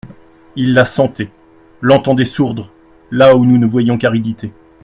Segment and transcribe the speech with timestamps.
[0.55, 1.29] Il la sentait,
[1.79, 2.71] l'entendait sourdre,
[3.11, 4.51] là où nous ne voyions qu'aridité.